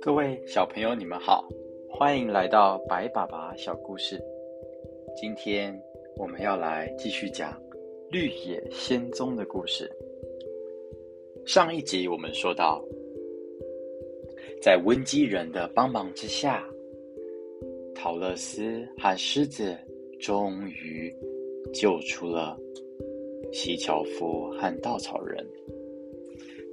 [0.00, 1.46] 各位小朋友，你们好，
[1.90, 4.18] 欢迎来到白爸爸小故事。
[5.14, 5.78] 今天
[6.16, 7.52] 我们要来继续讲
[8.10, 9.90] 《绿野仙踪》的故事。
[11.44, 12.82] 上一集我们说到，
[14.62, 16.66] 在温基人的帮忙之下，
[17.94, 19.76] 陶乐斯和狮子
[20.20, 21.14] 终于
[21.72, 22.58] 救出了
[23.52, 25.46] 西樵夫和稻草人。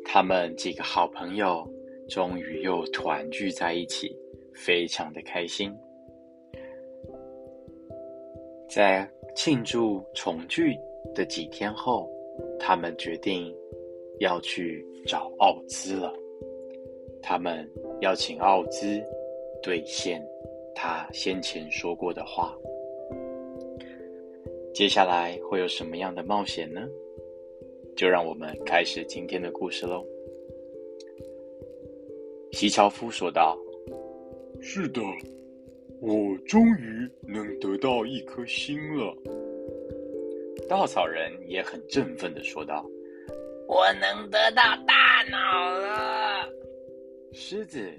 [0.05, 1.67] 他们几个好朋友。
[2.09, 4.13] 终于又团聚在一起，
[4.53, 5.73] 非常的开心。
[8.69, 10.77] 在庆祝重聚
[11.15, 12.09] 的几天后，
[12.59, 13.55] 他们决定
[14.19, 16.13] 要去找奥兹了。
[17.21, 17.67] 他们
[18.01, 19.01] 要请奥兹
[19.63, 20.21] 兑现
[20.75, 22.53] 他先前说过的话。
[24.73, 26.81] 接下来会有什么样的冒险呢？
[27.95, 30.03] 就让我们开始今天的故事喽。
[32.51, 33.55] 西樵夫说道
[34.59, 34.99] ：“是的，
[36.01, 39.15] 我终于能得到一颗心了。”
[40.67, 42.83] 稻草人也很振奋的说道
[43.69, 46.49] ：“我能得到大脑了。”
[47.31, 47.91] 狮子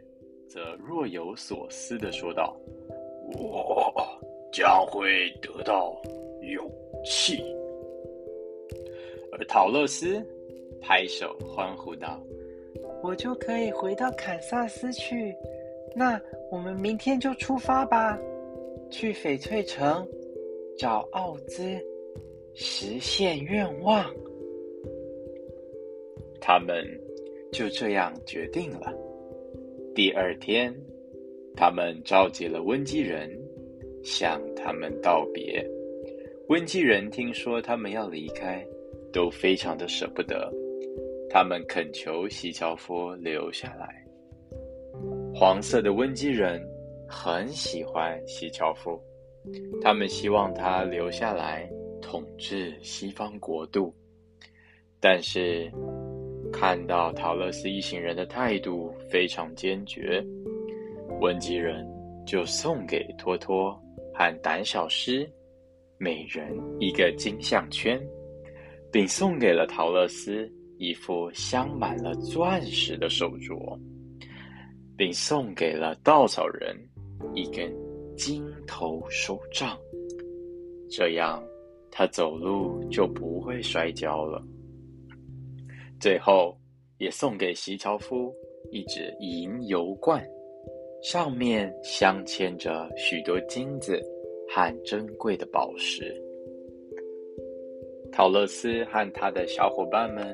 [0.49, 2.57] 则若有所思的说道
[3.39, 3.95] ：“我
[4.53, 5.97] 将会得到
[6.51, 6.71] 勇
[7.05, 7.43] 气。”
[9.33, 10.25] 而陶乐斯
[10.81, 12.23] 拍手欢呼道。
[13.03, 15.35] 我就可以回到堪萨斯去，
[15.95, 18.19] 那我们明天就出发吧，
[18.91, 20.07] 去翡翠城
[20.79, 21.63] 找奥兹，
[22.55, 24.11] 实现愿望。
[26.41, 26.87] 他们
[27.53, 28.93] 就这样决定了。
[29.95, 30.75] 第二天，
[31.57, 33.31] 他们召集了温基人，
[34.03, 35.65] 向他们道别。
[36.49, 38.63] 温基人听说他们要离开，
[39.11, 40.53] 都非常的舍不得。
[41.31, 44.05] 他们恳求西樵夫留下来。
[45.35, 46.63] 黄色的温基人
[47.09, 49.01] 很喜欢西樵夫，
[49.81, 51.67] 他们希望他留下来
[52.03, 53.93] 统治西方国度。
[55.01, 55.73] 但是
[56.53, 60.23] 看到陶乐斯一行人的态度非常坚决，
[61.23, 61.87] 温基人
[62.27, 63.73] 就送给托托
[64.13, 65.29] 和胆小狮
[66.05, 67.99] 每人一个金项圈，
[68.93, 70.53] 并送给了陶乐斯。
[70.77, 73.79] 一副镶满了钻石的手镯，
[74.99, 76.77] 并送给了稻草人
[77.33, 77.73] 一根
[78.17, 79.79] 金头手杖，
[80.91, 81.43] 这样
[81.93, 84.43] 他走路就不会摔跤了。
[86.01, 86.59] 最后，
[86.99, 88.35] 也送给席樵夫
[88.73, 90.23] 一只银油罐，
[91.03, 94.03] 上面镶嵌着许多金子
[94.55, 96.15] 和珍贵的宝石。
[98.13, 100.33] 陶乐斯和他的小伙伴们。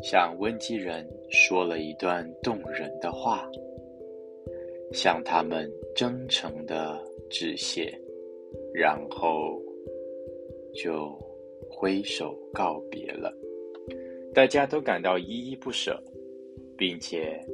[0.00, 3.50] 向温基人说了一段动人的话，
[4.92, 6.96] 向他们真诚的
[7.28, 7.92] 致谢，
[8.72, 9.60] 然后
[10.72, 11.10] 就
[11.68, 13.34] 挥手告别了。
[14.32, 16.00] 大家都感到依依不舍，
[16.76, 17.44] 并且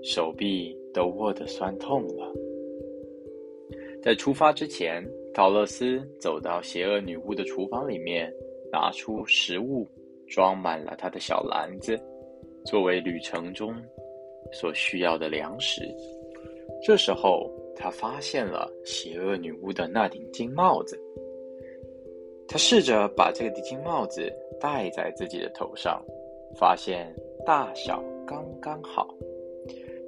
[0.00, 2.32] 手臂都握得酸痛了。
[4.00, 8.32] 在出发之前，陶乐斯走到邪恶女巫的厨房里面，
[8.72, 9.86] 拿出食物。
[10.26, 12.00] 装满了他的小篮子，
[12.64, 13.74] 作为旅程中
[14.50, 15.82] 所需要的粮食。
[16.82, 20.98] 这时候，他发现了邪恶女巫的那顶金帽子。
[22.48, 26.02] 他试着把这个金帽子戴在自己的头上，
[26.58, 27.14] 发现
[27.44, 29.14] 大小刚刚好。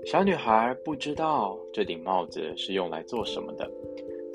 [0.07, 3.71] 小女孩不知道这顶帽子是用来做什么的，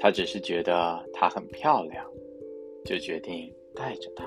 [0.01, 2.03] 他只是觉得她很漂亮，
[2.84, 4.25] 就决定戴着它。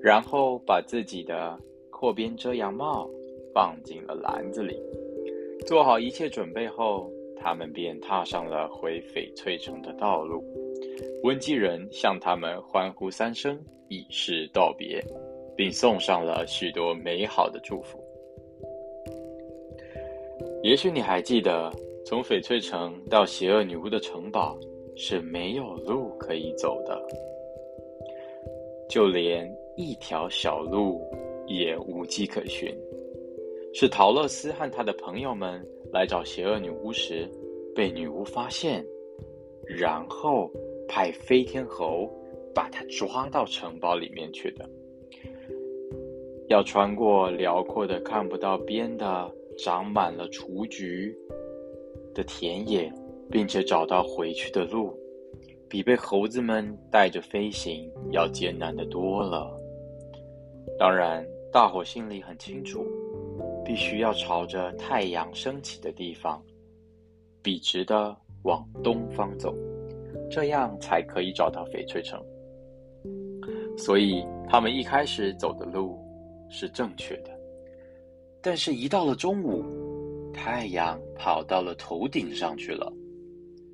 [0.00, 1.56] 然后把自己的
[1.90, 3.08] 阔边遮阳帽
[3.54, 4.74] 放进了篮子里，
[5.66, 10.42] 做好一切准备后，他们便踏上了回翡翠城的道路。
[11.22, 15.04] 温基人向他们欢呼三声，以示道别，
[15.54, 18.02] 并送上了许多美好的祝福。
[20.62, 21.70] 也许你还记得，
[22.04, 24.58] 从翡翠城到邪恶女巫的城堡
[24.96, 27.00] 是没有路可以走的，
[28.88, 29.50] 就连。
[29.74, 31.00] 一条小路
[31.46, 32.70] 也无迹可寻，
[33.72, 37.26] 是陶乐斯和他的朋友们来找邪恶女巫时，
[37.74, 38.84] 被女巫发现，
[39.66, 40.50] 然后
[40.86, 42.06] 派飞天猴
[42.54, 44.68] 把他抓到城堡里面去的。
[46.48, 51.16] 要穿过辽阔的看不到边的、长满了雏菊
[52.14, 52.92] 的田野，
[53.30, 54.96] 并且找到回去的路，
[55.68, 59.56] 比被猴子们带着飞行要艰难的多了。
[60.78, 62.84] 当然，大伙心里很清楚，
[63.64, 66.42] 必须要朝着太阳升起的地方，
[67.42, 69.54] 笔直的往东方走，
[70.30, 72.22] 这样才可以找到翡翠城。
[73.76, 75.98] 所以，他们一开始走的路
[76.48, 77.30] 是正确的。
[78.40, 79.64] 但是，一到了中午，
[80.32, 82.92] 太阳跑到了头顶上去了，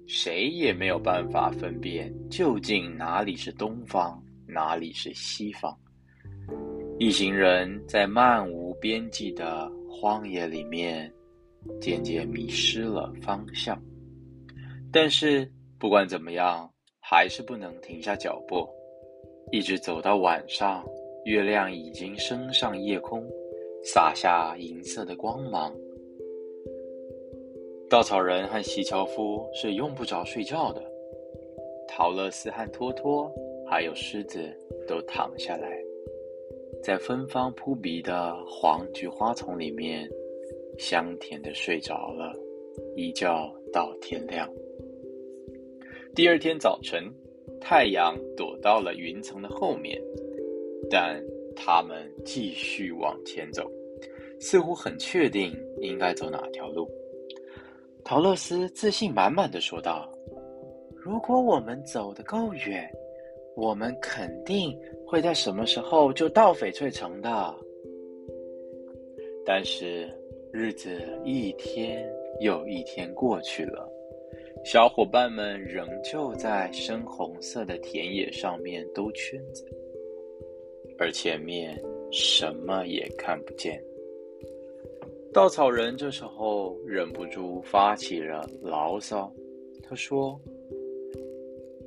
[0.06, 5.75] 谁也没有办法分辨究竟哪里是东方，哪里是西方。
[6.99, 11.11] 一行人在漫无边际的荒野里面，
[11.81, 13.83] 渐渐迷失了方向。
[14.93, 18.69] 但是，不管怎么样，还是不能停下脚步。
[19.53, 20.85] 一直走到晚上，
[21.25, 23.27] 月亮已经升上夜空，
[23.83, 25.75] 洒下银色的光芒。
[27.90, 30.82] 稻草人和西樵夫是用不着睡觉的，
[31.88, 33.32] 陶乐斯和托托
[33.67, 34.40] 还有狮子
[34.87, 35.82] 都躺下来，
[36.82, 40.06] 在芬芳扑鼻的黄菊花丛里面，
[40.79, 42.35] 香甜的睡着了，
[42.94, 43.26] 一觉
[43.73, 44.49] 到天亮。
[46.14, 47.05] 第二天早晨。
[47.61, 50.00] 太阳躲到了云层的后面，
[50.88, 51.20] 但
[51.56, 53.69] 他们继续往前走，
[54.38, 56.88] 似乎很确定应该走哪条路。
[58.05, 60.11] 陶乐斯自信满满的说道
[60.97, 62.91] ：“如果我们走得够远，
[63.55, 67.55] 我们肯定会在什么时候就到翡翠城的。”
[69.45, 70.09] 但是
[70.53, 72.06] 日子一天
[72.41, 73.87] 又一天过去了。
[74.65, 79.65] 小伙伴们仍旧在深红色的田野上面兜圈子，
[80.99, 81.81] 而前面
[82.11, 83.83] 什么也看不见。
[85.32, 89.32] 稻草人这时候忍不住发起了牢骚，
[89.82, 90.40] 他说：“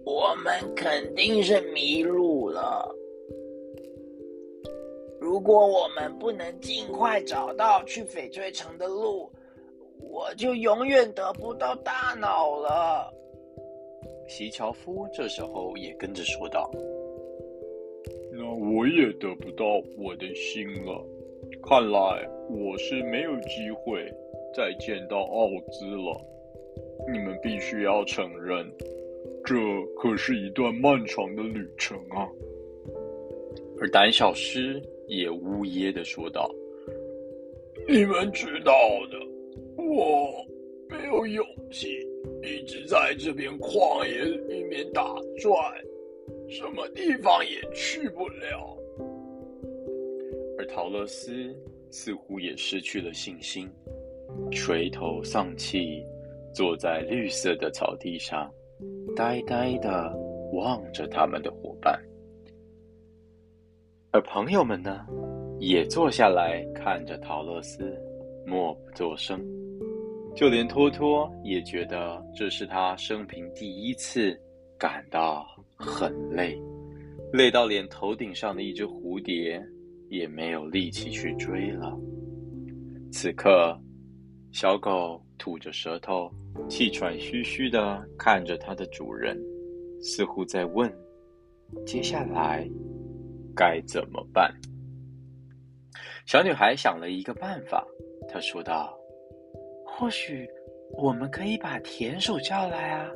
[0.05, 2.89] 我们肯定是迷路了。
[5.19, 9.29] 如果我们不能尽快找到去翡翠城的路。”
[10.03, 13.13] 我就永远得不到大脑了。
[14.27, 16.69] 席樵夫这时候也跟着说道
[18.33, 19.63] ：“那我也得不到
[19.97, 21.01] 我的心了。
[21.63, 24.03] 看来我是没有机会
[24.53, 26.19] 再见到奥兹了。
[27.11, 28.69] 你们必须要承认，
[29.45, 29.55] 这
[29.95, 32.27] 可是一段漫长的旅程啊。”
[33.79, 36.53] 而胆小狮也呜咽的说道
[37.87, 38.73] ：“你们知道
[39.09, 39.17] 的。”
[39.77, 40.45] 我
[40.89, 41.87] 没有勇气
[42.43, 45.53] 一直在这片旷野里面打转，
[46.47, 48.77] 什么地方也去不了。
[50.61, 51.55] 而陶乐斯
[51.89, 53.67] 似乎也失去了信心，
[54.51, 56.05] 垂头丧气，
[56.53, 58.47] 坐在绿色的草地上，
[59.15, 60.15] 呆呆的
[60.53, 61.99] 望着他们的伙伴。
[64.11, 65.03] 而朋友们呢，
[65.59, 67.99] 也坐下来看着陶乐斯，
[68.45, 69.43] 默不作声。
[70.35, 74.39] 就连托托也觉得这是他生平第一次
[74.77, 75.43] 感到
[75.75, 76.55] 很累，
[77.33, 79.59] 累到连头顶上的一只蝴蝶
[80.11, 81.97] 也没有力气去追了。
[83.13, 83.79] 此刻，
[84.51, 86.29] 小狗吐着舌头，
[86.67, 89.41] 气喘吁吁的看着它的主人，
[90.01, 90.93] 似乎在问：
[91.85, 92.69] 接下来
[93.55, 94.53] 该怎么办？
[96.25, 97.87] 小女孩想了一个办法，
[98.27, 98.93] 她说道。
[99.85, 100.45] 或许
[100.97, 103.09] 我们可以把田鼠叫来啊，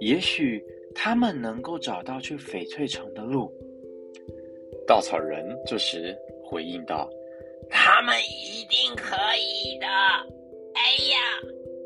[0.00, 0.62] 也许
[0.94, 3.52] 他们能够找到去翡翠城的路。
[4.86, 7.08] 稻草人这时回应道
[7.70, 9.86] ：“他们一定可以的。”
[10.74, 11.16] 哎呀，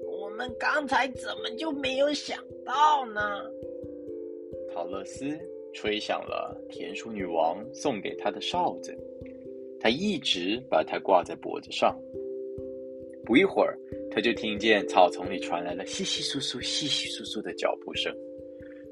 [0.07, 3.21] 我们刚才怎么就没有想到呢？
[4.73, 5.38] 陶乐斯
[5.73, 8.97] 吹响了田鼠女王送给他的哨子，
[9.81, 11.99] 他一直把它挂在脖子上。
[13.25, 13.79] 不一会儿。
[14.09, 18.11] 他就听见草丛里传来了稀稀疏疏、稀稀疏疏的脚步声，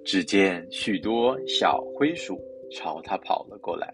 [0.05, 2.39] 只见许多小灰鼠
[2.71, 3.93] 朝他跑了过来，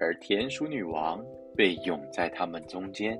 [0.00, 1.24] 而田鼠女王
[1.56, 3.18] 被涌在他们中间。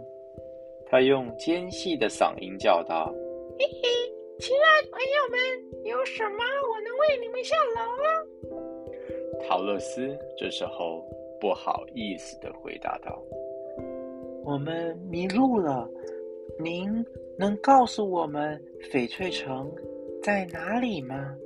[0.87, 3.13] 她用尖细的嗓音叫道
[3.59, 3.89] ：“嘿嘿，
[4.39, 8.09] 亲爱的朋友们，有什么我能为你们效劳啊？”
[9.49, 11.05] 陶乐斯这时候
[11.41, 13.23] 不好意思的回答道
[14.45, 15.89] ：“我们迷路了。”
[16.59, 17.05] 您
[17.39, 18.61] 能告诉我们
[18.91, 19.71] 翡翠城
[20.23, 21.37] 在哪里吗？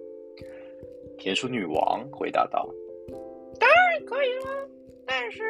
[1.19, 2.66] 田鼠女王回答道
[3.59, 4.68] ：“当然可以了，
[5.06, 5.42] 但是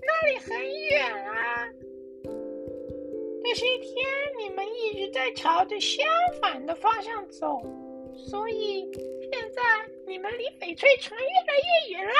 [0.00, 0.58] 那里很
[0.90, 1.68] 远啊。
[3.42, 4.06] 这些天
[4.38, 6.06] 你们一直在朝着相
[6.40, 7.60] 反的方向走，
[8.28, 8.88] 所以
[9.32, 9.62] 现在
[10.06, 11.54] 你们离翡翠城越来
[11.88, 12.12] 越远了。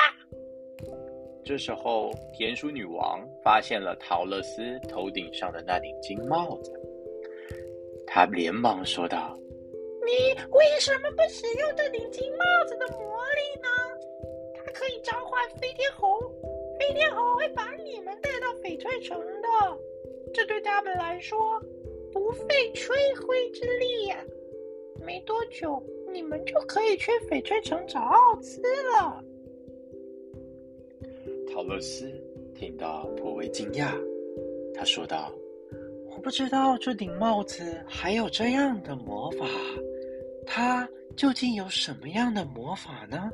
[1.45, 6.71] 这时候，田鼠女王发现了陶乐斯头顶上的那顶金帽子，
[8.05, 9.37] 她连忙说道
[10.05, 13.69] ：“你为什么不使用这顶金帽子的魔力呢？
[14.71, 16.19] 可以召唤飞天猴，
[16.79, 19.47] 飞天猴会把你们带到翡翠城的，
[20.33, 21.59] 这对他们来说
[22.11, 24.17] 不费吹灰之力呀。
[25.03, 28.61] 没多久，你们就可以去翡翠城找奥兹
[28.97, 29.23] 了。”
[31.51, 32.09] 陶乐斯
[32.55, 33.91] 听到颇为惊讶，
[34.73, 35.33] 他说道
[36.09, 39.45] ：“我不知道这顶帽子还有这样的魔法，
[40.45, 40.87] 它
[41.17, 43.29] 究竟有什么样的魔法呢？”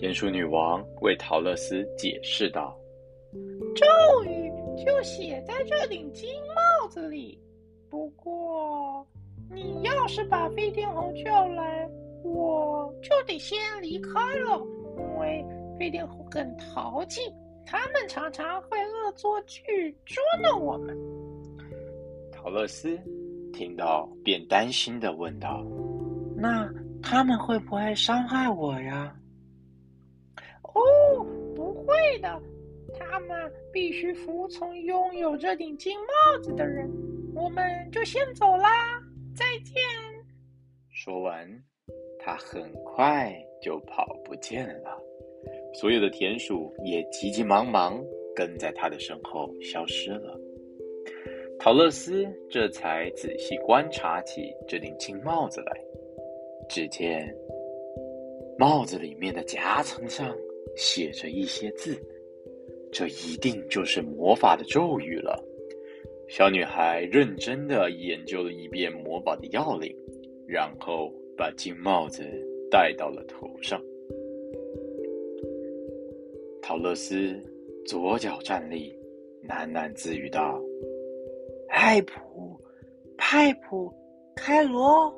[0.00, 2.74] 田鼠女王为陶乐斯解释道
[3.76, 3.84] ：“咒
[4.24, 4.50] 语
[4.82, 7.38] 就写在这顶金帽子里，
[7.90, 9.06] 不过
[9.50, 11.86] 你要是把飞天猴叫来，
[12.24, 14.66] 我就得先离开了，
[14.96, 15.44] 因为……”
[15.78, 17.20] 飞天猴很淘气，
[17.66, 20.96] 他们常常会恶作剧捉弄我们。
[22.32, 22.98] 陶乐斯
[23.52, 25.62] 听到便担心的问道
[26.34, 26.66] ：“那
[27.02, 29.14] 他们会不会伤害我呀
[30.74, 32.42] ？”“哦，不会的，
[32.98, 36.90] 他们必须服从拥有这顶金帽子的人。
[37.34, 39.00] 我们就先走啦，
[39.34, 39.74] 再见。”
[40.92, 41.48] 说完，
[42.18, 44.98] 他很快就跑不见了。
[45.72, 47.98] 所有的田鼠也急急忙忙
[48.34, 50.38] 跟在他的身后消失了。
[51.58, 55.80] 陶乐斯这才仔细观察起这顶金帽子来，
[56.68, 57.34] 只见
[58.58, 60.36] 帽子里面的夹层上
[60.80, 61.94] 写着一些字，
[62.90, 65.38] 这一定就是魔法的咒语了。
[66.26, 69.94] 小女孩认真的研究了一遍魔法的要领，
[70.48, 72.22] 然后把金帽子
[72.70, 73.78] 戴到了头上。
[76.62, 77.38] 陶乐斯
[77.84, 78.96] 左脚站立，
[79.46, 80.58] 喃喃自语道
[81.68, 82.58] ：“派普，
[83.18, 83.92] 派普，
[84.34, 85.14] 开罗。”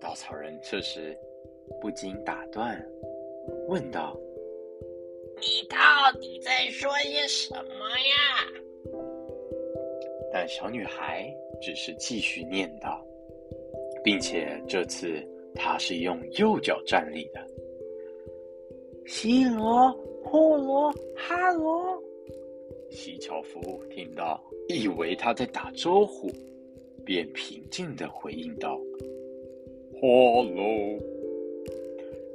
[0.00, 1.16] 稻草人这时
[1.80, 2.80] 不禁打断，
[3.68, 4.16] 问道
[5.40, 5.76] ：“你到
[6.20, 8.96] 底在说些什么呀？”
[10.32, 13.00] 但小女孩只是继续念叨，
[14.04, 15.22] 并且这次
[15.54, 17.46] 她是用右脚站立的。
[19.06, 19.92] 西罗、
[20.24, 22.02] 霍罗、哈罗，
[22.90, 26.28] 西樵夫听到，以为他在打招呼，
[27.04, 28.76] 便平静的回应道
[29.94, 30.08] ：“哈
[30.42, 30.98] 喽。”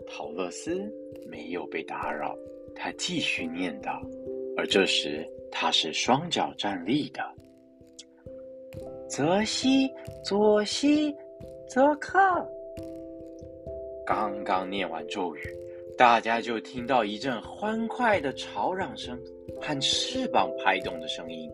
[0.07, 0.91] 陶乐斯
[1.25, 2.35] 没有被打扰，
[2.75, 3.99] 他继续念叨，
[4.57, 7.21] 而这时他是双脚站立的。
[9.07, 9.91] 泽西、
[10.23, 11.15] 左西、
[11.67, 12.19] 泽克，
[14.05, 15.41] 刚刚念完咒语。
[15.97, 19.19] 大家就听到一阵欢快的吵嚷声
[19.61, 21.51] 和翅膀拍动的声音，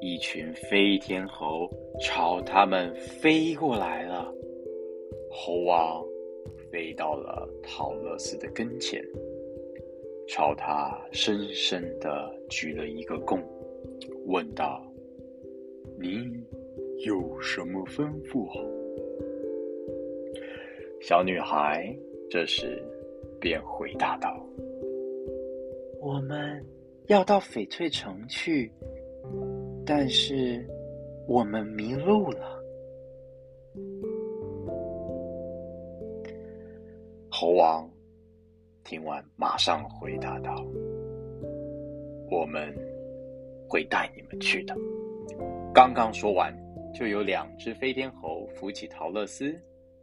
[0.00, 1.68] 一群飞天猴
[2.00, 4.32] 朝他们飞过来了。
[5.30, 6.04] 猴王
[6.70, 9.02] 飞到了陶乐斯的跟前，
[10.26, 13.40] 朝他深深的鞠了一个躬，
[14.26, 14.84] 问道
[15.98, 16.44] ：“你
[17.06, 18.48] 有什么吩咐？”
[21.00, 21.96] 小女孩
[22.30, 22.82] 这时。
[23.40, 24.44] 便回答道
[26.02, 26.60] ：“我们
[27.06, 28.68] 要到翡翠城去，
[29.86, 30.66] 但是
[31.28, 32.57] 我们迷路了。”
[37.68, 37.86] 王
[38.82, 40.64] 听完，马上回答道
[42.32, 42.74] ：“我们
[43.68, 44.74] 会带你们去的。”
[45.74, 46.50] 刚刚说完，
[46.94, 49.54] 就有两只飞天猴扶起陶乐斯，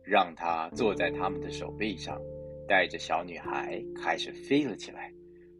[0.03, 2.21] 让他坐在他们的手背上。
[2.67, 5.11] 带着小女孩开始飞了起来，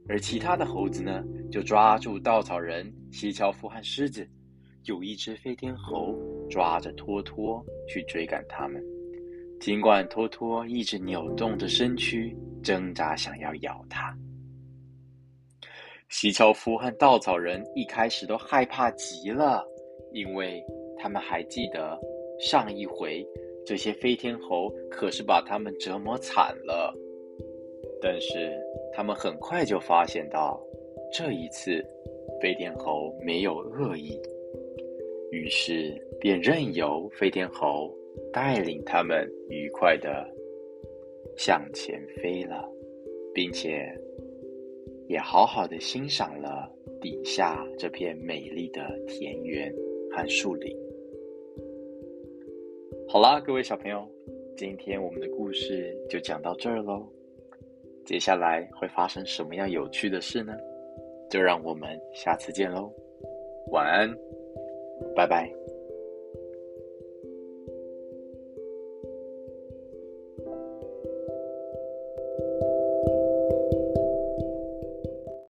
[0.07, 4.27] 而其他的猴子呢，就抓住稻草人、西樵夫和狮子。
[4.83, 6.15] 有一只飞天猴
[6.51, 8.83] 抓着托托去追赶他们，
[9.59, 14.15] 尽管托托一直扭动着身躯，挣扎想要咬它。
[16.09, 19.65] 西樵夫和稻草人一开始都害怕极了，
[20.13, 20.63] 因为
[20.97, 21.99] 他们还记得
[22.39, 23.25] 上一回。
[23.65, 26.93] 这些飞天猴可是把他们折磨惨了，
[27.99, 28.55] 但是
[28.93, 30.61] 他们很快就发现到，
[31.11, 31.83] 这一次
[32.39, 34.21] 飞天猴没有恶意，
[35.31, 37.91] 于是便任由飞天猴
[38.31, 40.27] 带领他们愉快的
[41.37, 42.67] 向前飞了，
[43.33, 43.87] 并且
[45.07, 49.73] 也好好的欣赏了底下这片美丽的田园
[50.11, 50.75] 和树林。
[53.07, 54.07] 好啦，各位小朋友，
[54.57, 57.07] 今天我们的故事就讲到这儿喽。
[58.05, 60.53] 接下来会发生什么样有趣的事呢？
[61.29, 62.91] 就让我们下次见喽。
[63.71, 64.15] 晚安，
[65.15, 65.64] 拜拜。